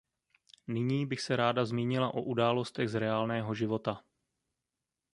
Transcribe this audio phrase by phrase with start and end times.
[0.67, 4.03] Nyní bych se ráda zmínila o událostech z reálného života.